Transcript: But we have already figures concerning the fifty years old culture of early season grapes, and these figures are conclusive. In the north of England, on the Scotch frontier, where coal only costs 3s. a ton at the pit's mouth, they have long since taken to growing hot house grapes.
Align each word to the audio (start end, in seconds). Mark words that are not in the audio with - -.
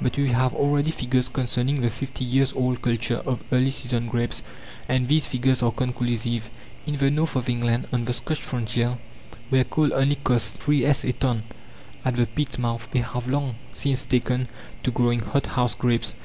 But 0.00 0.16
we 0.16 0.30
have 0.30 0.54
already 0.54 0.90
figures 0.90 1.28
concerning 1.28 1.82
the 1.82 1.88
fifty 1.88 2.24
years 2.24 2.52
old 2.52 2.82
culture 2.82 3.18
of 3.24 3.44
early 3.52 3.70
season 3.70 4.08
grapes, 4.08 4.42
and 4.88 5.06
these 5.06 5.28
figures 5.28 5.62
are 5.62 5.70
conclusive. 5.70 6.50
In 6.84 6.96
the 6.96 7.12
north 7.12 7.36
of 7.36 7.48
England, 7.48 7.86
on 7.92 8.04
the 8.04 8.12
Scotch 8.12 8.40
frontier, 8.42 8.98
where 9.50 9.62
coal 9.62 9.94
only 9.94 10.16
costs 10.16 10.56
3s. 10.56 11.08
a 11.08 11.12
ton 11.12 11.44
at 12.04 12.16
the 12.16 12.26
pit's 12.26 12.58
mouth, 12.58 12.88
they 12.90 12.98
have 13.02 13.28
long 13.28 13.54
since 13.70 14.04
taken 14.04 14.48
to 14.82 14.90
growing 14.90 15.20
hot 15.20 15.46
house 15.46 15.76
grapes. 15.76 16.16